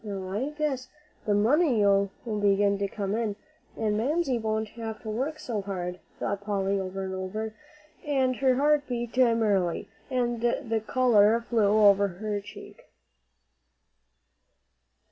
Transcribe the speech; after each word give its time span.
"Now 0.03 0.27
I 0.31 0.49
guess 0.49 0.89
the 1.27 1.35
money'll 1.35 2.09
begin 2.25 2.79
to 2.79 2.87
come 2.87 3.13
in, 3.13 3.35
and 3.77 3.95
Mamsie 3.97 4.39
won't 4.39 4.69
have 4.69 4.99
to 5.03 5.11
work 5.11 5.37
so 5.37 5.61
hard," 5.61 5.99
thought 6.17 6.41
Polly 6.41 6.79
over 6.79 7.03
and 7.03 7.13
over, 7.13 7.53
and 8.03 8.35
her 8.37 8.55
heart 8.55 8.87
beat 8.87 9.15
merrily, 9.15 9.89
and 10.09 10.41
the 10.41 10.83
color 10.87 11.39
flew 11.47 11.71
over 11.85 12.07
her 12.07 12.41
cheek. 12.41 12.81